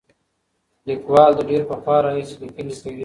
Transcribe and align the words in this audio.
لیکوال 0.87 1.31
له 1.37 1.43
ډېر 1.49 1.61
پخوا 1.69 1.97
راهیسې 2.05 2.35
لیکنې 2.43 2.73
کوي. 2.81 2.99